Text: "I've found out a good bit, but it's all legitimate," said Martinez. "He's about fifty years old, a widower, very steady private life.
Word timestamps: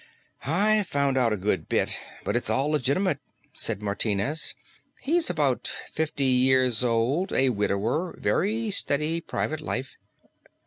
"I've 0.47 0.87
found 0.87 1.15
out 1.15 1.31
a 1.31 1.37
good 1.37 1.69
bit, 1.69 1.99
but 2.25 2.35
it's 2.35 2.49
all 2.49 2.69
legitimate," 2.71 3.19
said 3.53 3.83
Martinez. 3.83 4.55
"He's 4.99 5.29
about 5.29 5.67
fifty 5.67 6.25
years 6.25 6.83
old, 6.83 7.31
a 7.31 7.49
widower, 7.49 8.17
very 8.19 8.71
steady 8.71 9.21
private 9.21 9.61
life. 9.61 9.95